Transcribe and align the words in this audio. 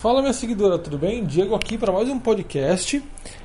Fala 0.00 0.20
minha 0.20 0.32
seguidora, 0.32 0.78
tudo 0.78 0.96
bem? 0.96 1.24
Diego 1.24 1.56
aqui 1.56 1.76
para 1.76 1.90
mais 1.90 2.08
um 2.08 2.20
podcast 2.20 3.02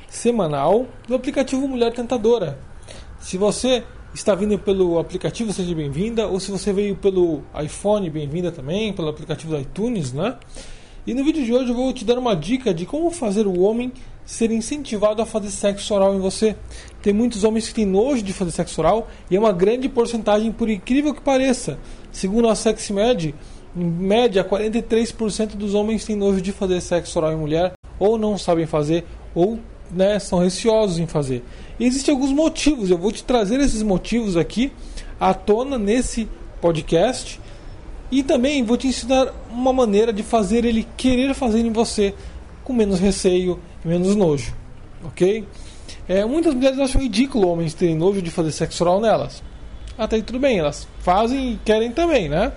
semanal 0.07 0.85
do 1.07 1.15
aplicativo 1.15 1.68
Mulher 1.68 1.91
Tentadora. 1.91 2.60
Se 3.19 3.40
você 3.40 3.83
está 4.13 4.36
vindo 4.36 4.60
pelo 4.60 5.00
aplicativo, 5.00 5.52
seja 5.52 5.74
bem-vinda, 5.74 6.28
ou 6.28 6.39
se 6.39 6.52
você 6.52 6.71
veio 6.71 6.96
pelo 6.96 7.42
iPhone, 7.60 8.08
bem-vinda 8.08 8.52
também, 8.52 8.94
pelo 8.94 9.08
aplicativo 9.08 9.55
do 9.55 9.60
iTunes, 9.60 10.13
né? 10.13 10.38
E 11.08 11.16
no 11.16 11.24
vídeo 11.24 11.44
de 11.44 11.52
hoje 11.52 11.71
eu 11.71 11.76
vou 11.76 11.92
te 11.92 12.05
dar 12.05 12.20
uma 12.20 12.36
dica 12.36 12.72
de 12.72 12.85
como 12.85 13.10
fazer 13.10 13.47
o 13.47 13.60
homem 13.62 13.92
ser 14.24 14.51
incentivado 14.51 15.24
a 15.24 15.26
fazer 15.26 15.49
sexo 15.49 15.92
oral 15.96 16.13
em 16.13 16.20
você. 16.20 16.55
Tem 17.01 17.11
muitos 17.11 17.43
homens 17.43 17.67
que 17.67 17.73
têm 17.73 17.85
nojo 17.88 18.21
de 18.21 18.31
fazer 18.31 18.51
sexo 18.51 18.79
oral 18.79 19.09
e 19.27 19.35
é 19.35 19.39
uma 19.39 19.51
grande 19.51 19.89
porcentagem, 19.89 20.51
por 20.51 20.70
incrível 20.70 21.15
que 21.15 21.21
pareça. 21.21 21.79
Segundo 22.11 22.47
a 22.47 22.54
SexMed, 22.54 23.33
em 23.75 23.85
média, 23.85 24.43
43% 24.43 25.55
dos 25.55 25.73
homens 25.73 26.05
têm 26.05 26.15
nojo 26.15 26.41
de 26.41 26.51
fazer 26.51 26.79
sexo 26.81 27.17
oral 27.19 27.33
em 27.33 27.37
mulher, 27.37 27.73
ou 27.99 28.17
não 28.17 28.38
sabem 28.38 28.65
fazer, 28.65 29.05
ou 29.34 29.59
né, 29.91 30.20
são 30.20 30.39
receosos 30.39 30.99
em 30.99 31.07
fazer. 31.07 31.43
E 31.79 31.85
existem 31.85 32.13
alguns 32.13 32.31
motivos, 32.31 32.89
eu 32.89 32.98
vou 32.98 33.12
te 33.12 33.23
trazer 33.23 33.59
esses 33.59 33.81
motivos 33.81 34.38
aqui 34.38 34.71
à 35.20 35.34
tona 35.34 35.77
nesse 35.77 36.27
podcast. 36.62 37.39
E 38.12 38.21
também 38.21 38.63
vou 38.63 38.77
te 38.77 38.88
ensinar 38.88 39.34
uma 39.49 39.73
maneira 39.73 40.13
de 40.13 40.21
fazer 40.21 40.65
ele 40.65 40.87
querer 40.95 41.34
fazer 41.34 41.62
em 41.62 41.71
você 41.71 42.13
com 42.63 42.71
menos 42.71 42.99
receio 42.99 43.59
e 43.84 43.87
menos 43.87 44.15
nojo, 44.15 44.53
ok? 45.03 45.45
É, 46.07 46.23
muitas 46.23 46.53
mulheres 46.53 46.77
acham 46.79 47.01
ridículo 47.01 47.48
homens 47.48 47.73
terem 47.73 47.95
nojo 47.95 48.21
de 48.21 48.29
fazer 48.29 48.51
sexo 48.51 48.84
oral 48.84 49.01
nelas. 49.01 49.41
Até 49.98 50.17
aí 50.17 50.21
tudo 50.21 50.40
bem, 50.40 50.59
elas 50.59 50.87
fazem 50.99 51.53
e 51.53 51.59
querem 51.65 51.91
também, 51.91 52.29
né? 52.29 52.51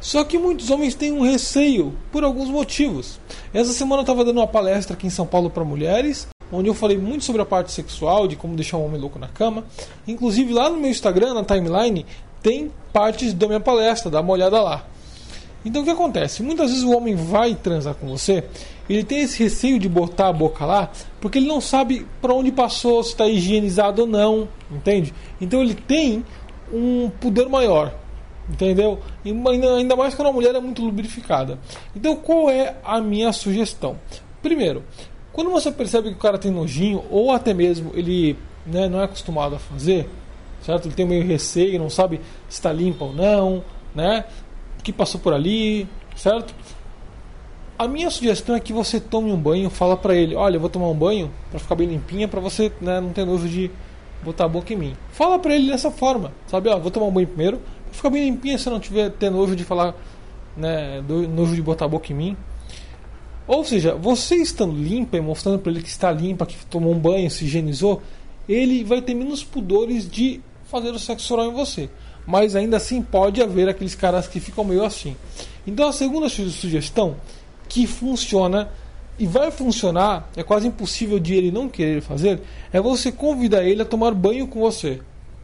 Só 0.00 0.24
que 0.24 0.38
muitos 0.38 0.70
homens 0.70 0.94
têm 0.94 1.12
um 1.12 1.22
receio 1.22 1.94
por 2.12 2.22
alguns 2.22 2.48
motivos. 2.48 3.18
Essa 3.52 3.72
semana 3.72 4.00
eu 4.00 4.04
estava 4.04 4.24
dando 4.24 4.38
uma 4.38 4.46
palestra 4.46 4.94
aqui 4.94 5.06
em 5.06 5.10
São 5.10 5.26
Paulo 5.26 5.50
para 5.50 5.64
mulheres, 5.64 6.28
onde 6.52 6.68
eu 6.68 6.74
falei 6.74 6.96
muito 6.96 7.24
sobre 7.24 7.42
a 7.42 7.46
parte 7.46 7.72
sexual, 7.72 8.28
de 8.28 8.36
como 8.36 8.54
deixar 8.54 8.76
um 8.76 8.84
homem 8.84 9.00
louco 9.00 9.18
na 9.18 9.28
cama. 9.28 9.64
Inclusive 10.06 10.52
lá 10.52 10.70
no 10.70 10.76
meu 10.76 10.90
Instagram, 10.90 11.34
na 11.34 11.44
timeline, 11.44 12.06
tem 12.42 12.70
partes 12.92 13.32
da 13.32 13.46
minha 13.46 13.60
palestra, 13.60 14.10
dá 14.10 14.20
uma 14.20 14.32
olhada 14.32 14.60
lá. 14.62 14.86
Então 15.64 15.82
o 15.82 15.84
que 15.84 15.90
acontece? 15.90 16.44
Muitas 16.44 16.70
vezes 16.70 16.84
o 16.84 16.96
homem 16.96 17.16
vai 17.16 17.56
transar 17.56 17.94
com 17.94 18.06
você, 18.06 18.44
ele 18.88 19.02
tem 19.02 19.22
esse 19.22 19.42
receio 19.42 19.80
de 19.80 19.88
botar 19.88 20.28
a 20.28 20.32
boca 20.32 20.64
lá, 20.64 20.92
porque 21.20 21.38
ele 21.38 21.48
não 21.48 21.60
sabe 21.60 22.06
para 22.22 22.32
onde 22.32 22.52
passou, 22.52 23.02
se 23.02 23.10
está 23.10 23.26
higienizado 23.26 24.02
ou 24.02 24.06
não, 24.06 24.48
entende? 24.70 25.12
Então 25.40 25.60
ele 25.60 25.74
tem 25.74 26.24
um 26.72 27.10
pudor 27.20 27.48
maior. 27.48 27.92
Entendeu? 28.48 29.00
E 29.24 29.34
ainda 29.76 29.96
mais 29.96 30.14
quando 30.14 30.28
a 30.28 30.32
mulher 30.32 30.54
é 30.54 30.60
muito 30.60 30.82
lubrificada. 30.82 31.58
Então, 31.94 32.16
qual 32.16 32.48
é 32.48 32.76
a 32.84 33.00
minha 33.00 33.32
sugestão? 33.32 33.96
Primeiro, 34.40 34.84
quando 35.32 35.50
você 35.50 35.72
percebe 35.72 36.10
que 36.10 36.14
o 36.14 36.18
cara 36.20 36.38
tem 36.38 36.50
nojinho, 36.50 37.04
ou 37.10 37.32
até 37.32 37.52
mesmo 37.52 37.90
ele 37.94 38.38
né, 38.64 38.88
não 38.88 39.00
é 39.00 39.04
acostumado 39.04 39.56
a 39.56 39.58
fazer, 39.58 40.08
certo? 40.62 40.86
Ele 40.86 40.94
tem 40.94 41.06
meio 41.06 41.26
receio, 41.26 41.78
não 41.78 41.90
sabe 41.90 42.20
se 42.48 42.58
está 42.58 42.72
limpa 42.72 43.04
ou 43.04 43.12
não, 43.12 43.64
né? 43.94 44.24
O 44.78 44.82
que 44.82 44.92
passou 44.92 45.20
por 45.20 45.32
ali, 45.32 45.88
certo? 46.16 46.54
A 47.78 47.86
minha 47.86 48.08
sugestão 48.10 48.54
é 48.56 48.60
que 48.60 48.72
você 48.72 48.98
tome 48.98 49.30
um 49.30 49.36
banho, 49.36 49.68
fala 49.68 49.96
para 49.96 50.14
ele, 50.14 50.34
olha, 50.34 50.56
eu 50.56 50.60
vou 50.60 50.70
tomar 50.70 50.88
um 50.88 50.94
banho 50.94 51.30
para 51.50 51.60
ficar 51.60 51.74
bem 51.74 51.86
limpinha, 51.88 52.26
para 52.26 52.40
você 52.40 52.72
né, 52.80 53.00
não 53.00 53.10
ter 53.10 53.26
nojo 53.26 53.48
de 53.48 53.70
botar 54.22 54.44
a 54.44 54.48
boca 54.48 54.72
em 54.72 54.76
mim. 54.76 54.96
Fala 55.12 55.38
para 55.38 55.54
ele 55.54 55.70
dessa 55.70 55.90
forma, 55.90 56.32
sabe? 56.46 56.68
Ó, 56.68 56.78
vou 56.78 56.90
tomar 56.90 57.06
um 57.06 57.12
banho 57.12 57.26
primeiro, 57.26 57.60
fica 57.92 58.10
bem 58.10 58.24
limpinha 58.24 58.58
se 58.58 58.68
não 58.68 58.80
tiver 58.80 59.10
ter 59.10 59.30
nojo 59.30 59.54
de 59.56 59.64
falar, 59.64 59.94
né, 60.56 61.02
nojo 61.02 61.54
de 61.54 61.62
botar 61.62 61.84
a 61.84 61.88
boca 61.88 62.12
em 62.12 62.16
mim. 62.16 62.36
Ou 63.46 63.64
seja, 63.64 63.94
você 63.94 64.36
estando 64.36 64.74
limpa 64.74 65.16
e 65.16 65.20
mostrando 65.20 65.58
para 65.58 65.70
ele 65.70 65.82
que 65.82 65.88
está 65.88 66.10
limpa, 66.10 66.44
que 66.44 66.56
tomou 66.66 66.92
um 66.92 66.98
banho, 66.98 67.30
se 67.30 67.44
higienizou, 67.44 68.02
ele 68.48 68.82
vai 68.82 69.00
ter 69.00 69.14
menos 69.14 69.44
pudores 69.44 70.08
de 70.10 70.40
fazer 70.64 70.90
o 70.90 70.98
sexo 70.98 71.32
oral 71.34 71.50
em 71.50 71.54
você. 71.54 71.88
Mas 72.26 72.56
ainda 72.56 72.76
assim 72.76 73.00
pode 73.00 73.40
haver 73.40 73.68
aqueles 73.68 73.94
caras 73.94 74.26
que 74.26 74.40
ficam 74.40 74.64
meio 74.64 74.84
assim. 74.84 75.16
Então 75.64 75.88
a 75.88 75.92
segunda 75.92 76.28
sugestão 76.28 77.16
que 77.68 77.86
funciona 77.86 78.68
e 79.18 79.26
vai 79.26 79.50
funcionar, 79.50 80.30
é 80.36 80.42
quase 80.42 80.68
impossível 80.68 81.18
de 81.18 81.34
ele 81.34 81.50
não 81.50 81.68
querer 81.68 82.00
fazer, 82.02 82.40
é 82.72 82.80
você 82.80 83.10
convidar 83.10 83.64
ele 83.64 83.82
a 83.82 83.84
tomar 83.84 84.12
banho 84.12 84.46
com 84.46 84.60
você. 84.60 85.00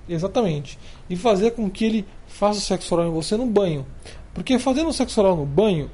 Exatamente. 0.09 0.79
E 1.09 1.17
fazer 1.17 1.53
com 1.53 1.71
que 1.71 1.85
ele 1.85 2.07
faça 2.27 2.59
o 2.59 2.63
sexo 2.63 2.95
oral 2.95 3.09
em 3.09 3.13
você 3.13 3.37
no 3.37 3.47
banho. 3.47 3.87
Porque 4.35 4.59
fazendo 4.59 4.89
o 4.89 4.93
sexo 4.93 5.21
oral 5.21 5.37
no 5.37 5.47
banho, 5.47 5.91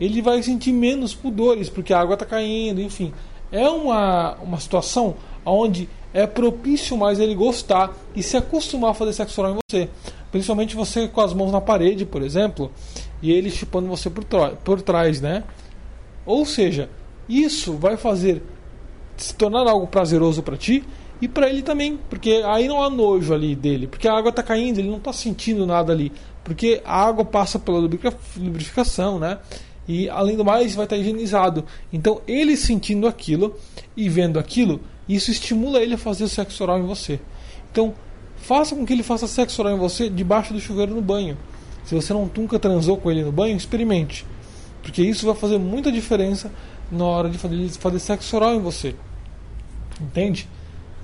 ele 0.00 0.22
vai 0.22 0.42
sentir 0.42 0.72
menos 0.72 1.14
pudores, 1.14 1.68
porque 1.68 1.92
a 1.92 2.00
água 2.00 2.14
está 2.14 2.26
caindo, 2.26 2.80
enfim. 2.80 3.12
É 3.50 3.68
uma, 3.68 4.34
uma 4.36 4.60
situação 4.60 5.16
onde 5.44 5.88
é 6.12 6.26
propício 6.26 6.96
mais 6.96 7.18
ele 7.18 7.34
gostar 7.34 7.92
e 8.14 8.22
se 8.22 8.36
acostumar 8.36 8.90
a 8.90 8.94
fazer 8.94 9.12
sexo 9.12 9.40
oral 9.40 9.54
em 9.54 9.58
você. 9.68 9.88
Principalmente 10.30 10.76
você 10.76 11.08
com 11.08 11.20
as 11.20 11.32
mãos 11.32 11.50
na 11.50 11.60
parede, 11.60 12.04
por 12.04 12.22
exemplo, 12.22 12.70
e 13.22 13.32
ele 13.32 13.50
chupando 13.50 13.88
você 13.88 14.10
por, 14.10 14.24
por 14.64 14.82
trás, 14.82 15.20
né? 15.20 15.44
Ou 16.26 16.44
seja, 16.44 16.90
isso 17.28 17.74
vai 17.74 17.96
fazer 17.96 18.42
se 19.16 19.34
tornar 19.34 19.68
algo 19.68 19.86
prazeroso 19.86 20.42
para 20.42 20.56
ti 20.56 20.84
e 21.20 21.26
para 21.26 21.48
ele 21.48 21.62
também, 21.62 21.98
porque 22.08 22.42
aí 22.46 22.68
não 22.68 22.82
há 22.82 22.88
nojo 22.88 23.34
ali 23.34 23.54
dele, 23.54 23.86
porque 23.86 24.06
a 24.06 24.14
água 24.14 24.30
está 24.30 24.42
caindo, 24.42 24.78
ele 24.78 24.88
não 24.88 24.98
está 24.98 25.12
sentindo 25.12 25.66
nada 25.66 25.92
ali, 25.92 26.12
porque 26.44 26.80
a 26.84 27.04
água 27.04 27.24
passa 27.24 27.58
pela 27.58 27.78
lubrificação, 27.78 29.18
né? 29.18 29.38
E 29.86 30.08
além 30.08 30.36
do 30.36 30.44
mais, 30.44 30.74
vai 30.74 30.84
estar 30.84 30.96
tá 30.96 31.00
higienizado. 31.00 31.64
Então, 31.92 32.20
ele 32.28 32.56
sentindo 32.56 33.06
aquilo 33.06 33.56
e 33.96 34.08
vendo 34.08 34.38
aquilo, 34.38 34.80
isso 35.08 35.30
estimula 35.30 35.80
ele 35.80 35.94
a 35.94 35.98
fazer 35.98 36.28
sexo 36.28 36.62
oral 36.62 36.78
em 36.78 36.86
você. 36.86 37.18
Então, 37.72 37.94
faça 38.36 38.76
com 38.76 38.84
que 38.84 38.92
ele 38.92 39.02
faça 39.02 39.26
sexo 39.26 39.60
oral 39.62 39.74
em 39.74 39.78
você 39.78 40.10
debaixo 40.10 40.52
do 40.52 40.60
chuveiro 40.60 40.94
no 40.94 41.00
banho. 41.00 41.36
Se 41.84 41.94
você 41.94 42.12
não 42.12 42.30
nunca 42.36 42.58
transou 42.58 42.98
com 42.98 43.10
ele 43.10 43.24
no 43.24 43.32
banho, 43.32 43.56
experimente. 43.56 44.26
Porque 44.82 45.02
isso 45.02 45.26
vai 45.26 45.34
fazer 45.34 45.58
muita 45.58 45.90
diferença 45.90 46.52
na 46.90 47.04
hora 47.04 47.28
de 47.28 47.38
fazer, 47.38 47.68
fazer 47.70 47.98
sexo 47.98 48.36
oral 48.36 48.54
em 48.54 48.60
você. 48.60 48.94
Entende? 50.00 50.48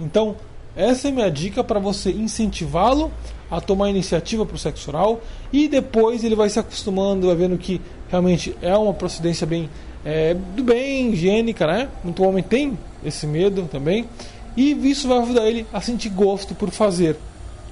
Então, 0.00 0.36
essa 0.76 1.08
é 1.08 1.10
minha 1.10 1.30
dica 1.30 1.62
para 1.62 1.78
você 1.78 2.10
incentivá-lo 2.10 3.12
a 3.50 3.60
tomar 3.60 3.90
iniciativa 3.90 4.44
para 4.44 4.56
o 4.56 4.58
sexo 4.58 4.90
oral 4.90 5.20
e 5.52 5.68
depois 5.68 6.24
ele 6.24 6.34
vai 6.34 6.48
se 6.48 6.58
acostumando, 6.58 7.28
vai 7.28 7.36
vendo 7.36 7.56
que 7.56 7.80
realmente 8.08 8.56
é 8.60 8.76
uma 8.76 8.92
procedência 8.92 9.46
bem 9.46 9.70
é, 10.04 10.34
do 10.34 10.62
bem 10.62 11.12
higiênica, 11.12 11.66
né? 11.66 11.88
Muito 12.02 12.22
homem 12.24 12.42
tem 12.42 12.76
esse 13.04 13.26
medo 13.26 13.68
também 13.70 14.06
e 14.56 14.72
isso 14.90 15.08
vai 15.08 15.18
ajudar 15.18 15.46
ele 15.46 15.66
a 15.72 15.80
sentir 15.80 16.08
gosto 16.08 16.54
por 16.54 16.70
fazer. 16.70 17.16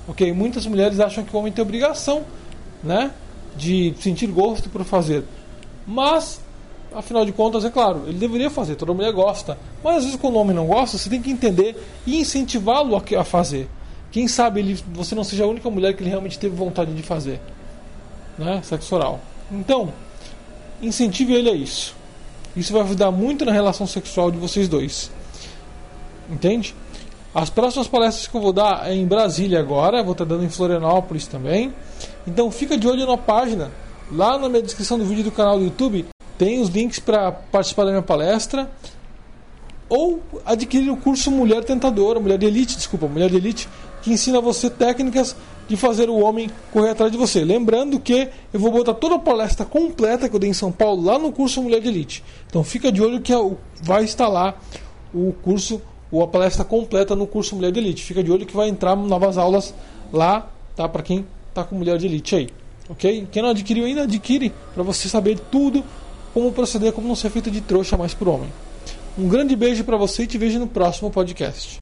Ok? 0.06 0.32
Muitas 0.32 0.66
mulheres 0.66 1.00
acham 1.00 1.24
que 1.24 1.34
o 1.34 1.38
homem 1.38 1.52
tem 1.52 1.62
obrigação, 1.62 2.22
né? 2.82 3.10
De 3.56 3.94
sentir 4.00 4.28
gosto 4.28 4.70
por 4.70 4.84
fazer, 4.84 5.24
mas 5.86 6.40
afinal 6.94 7.24
de 7.24 7.32
contas, 7.32 7.64
é 7.64 7.70
claro, 7.70 8.04
ele 8.06 8.18
deveria 8.18 8.50
fazer, 8.50 8.76
toda 8.76 8.92
mulher 8.92 9.12
gosta. 9.12 9.58
Mas 9.82 9.96
às 9.96 10.04
vezes, 10.04 10.20
quando 10.20 10.34
o 10.34 10.38
homem 10.38 10.54
não 10.54 10.66
gosta, 10.66 10.98
você 10.98 11.10
tem 11.10 11.20
que 11.20 11.30
entender 11.30 11.76
e 12.06 12.18
incentivá-lo 12.18 12.96
a 12.96 13.24
fazer. 13.24 13.68
Quem 14.10 14.28
sabe 14.28 14.60
ele, 14.60 14.78
você 14.92 15.14
não 15.14 15.24
seja 15.24 15.44
a 15.44 15.46
única 15.46 15.70
mulher 15.70 15.94
que 15.94 16.02
ele 16.02 16.10
realmente 16.10 16.38
teve 16.38 16.54
vontade 16.54 16.92
de 16.92 17.02
fazer, 17.02 17.40
né? 18.38 18.60
Sexo 18.62 18.94
oral. 18.94 19.20
Então, 19.50 19.92
incentive 20.82 21.32
ele 21.34 21.48
a 21.48 21.54
isso. 21.54 21.94
Isso 22.54 22.72
vai 22.72 22.82
ajudar 22.82 23.10
muito 23.10 23.44
na 23.44 23.52
relação 23.52 23.86
sexual 23.86 24.30
de 24.30 24.36
vocês 24.36 24.68
dois. 24.68 25.10
Entende? 26.30 26.74
As 27.34 27.48
próximas 27.48 27.88
palestras 27.88 28.26
que 28.26 28.34
eu 28.36 28.40
vou 28.42 28.52
dar 28.52 28.86
é 28.86 28.94
em 28.94 29.06
Brasília 29.06 29.58
agora, 29.58 30.02
vou 30.02 30.12
estar 30.12 30.26
dando 30.26 30.44
em 30.44 30.50
Florianópolis 30.50 31.26
também. 31.26 31.72
Então 32.26 32.50
fica 32.50 32.76
de 32.76 32.86
olho 32.86 33.06
na 33.06 33.16
página, 33.16 33.70
lá 34.10 34.38
na 34.38 34.50
minha 34.50 34.62
descrição 34.62 34.98
do 34.98 35.06
vídeo 35.06 35.24
do 35.24 35.30
canal 35.30 35.58
do 35.58 35.64
YouTube, 35.64 36.04
tem 36.44 36.60
os 36.60 36.68
links 36.70 36.98
para 36.98 37.30
participar 37.30 37.84
da 37.84 37.90
minha 37.92 38.02
palestra 38.02 38.68
ou 39.88 40.20
adquirir 40.44 40.90
o 40.90 40.96
curso 40.96 41.30
Mulher 41.30 41.62
Tentadora, 41.62 42.18
Mulher 42.18 42.36
de 42.36 42.46
Elite, 42.46 42.76
desculpa, 42.76 43.06
Mulher 43.06 43.30
de 43.30 43.36
Elite, 43.36 43.68
que 44.02 44.12
ensina 44.12 44.40
você 44.40 44.68
técnicas 44.68 45.36
de 45.68 45.76
fazer 45.76 46.10
o 46.10 46.18
homem 46.18 46.50
correr 46.72 46.90
atrás 46.90 47.12
de 47.12 47.18
você. 47.18 47.44
Lembrando 47.44 48.00
que 48.00 48.28
eu 48.52 48.58
vou 48.58 48.72
botar 48.72 48.94
toda 48.94 49.14
a 49.14 49.18
palestra 49.20 49.64
completa 49.64 50.28
que 50.28 50.34
eu 50.34 50.40
dei 50.40 50.50
em 50.50 50.54
São 50.54 50.72
Paulo 50.72 51.04
lá 51.04 51.16
no 51.16 51.30
curso 51.30 51.62
Mulher 51.62 51.80
de 51.80 51.88
Elite. 51.88 52.24
Então 52.48 52.64
fica 52.64 52.90
de 52.90 53.00
olho 53.00 53.20
que 53.20 53.32
é 53.32 53.36
vai 53.80 54.02
estar 54.02 54.26
lá 54.26 54.56
o 55.14 55.32
curso 55.42 55.80
ou 56.10 56.24
a 56.24 56.26
palestra 56.26 56.64
completa 56.64 57.14
no 57.14 57.26
curso 57.26 57.54
Mulher 57.54 57.70
de 57.70 57.78
Elite. 57.78 58.02
Fica 58.02 58.20
de 58.24 58.32
olho 58.32 58.44
que 58.44 58.56
vai 58.56 58.68
entrar 58.68 58.96
novas 58.96 59.38
aulas 59.38 59.72
lá, 60.12 60.50
tá? 60.74 60.88
Para 60.88 61.04
quem 61.04 61.24
tá 61.54 61.62
com 61.62 61.76
Mulher 61.76 61.98
de 61.98 62.06
Elite 62.06 62.34
aí, 62.34 62.48
ok? 62.88 63.28
Quem 63.30 63.42
não 63.42 63.50
adquiriu 63.50 63.84
ainda 63.84 64.02
adquire 64.02 64.52
para 64.74 64.82
você 64.82 65.08
saber 65.08 65.38
tudo 65.38 65.84
como 66.34 66.52
proceder, 66.52 66.92
como 66.92 67.08
não 67.08 67.14
ser 67.14 67.30
feito 67.30 67.50
de 67.50 67.60
trouxa 67.60 67.96
mais 67.96 68.14
por 68.14 68.28
homem. 68.28 68.50
Um 69.18 69.28
grande 69.28 69.54
beijo 69.54 69.84
para 69.84 69.96
você 69.96 70.22
e 70.24 70.26
te 70.26 70.38
vejo 70.38 70.58
no 70.58 70.66
próximo 70.66 71.10
podcast. 71.10 71.80